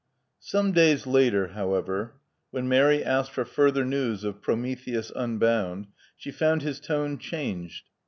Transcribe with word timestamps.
Some 0.39 0.71
days 0.71 1.05
later, 1.05 1.49
however, 1.49 2.15
when 2.49 2.67
Mary 2.67 3.03
asked 3.03 3.33
for 3.33 3.45
further 3.45 3.85
news 3.85 4.23
of 4.23 4.41
Prometheus 4.41 5.11
Unbound," 5.15 5.85
she 6.17 6.31
found 6.31 6.63
his 6.63 6.79
tone 6.79 7.19
changed. 7.19 7.83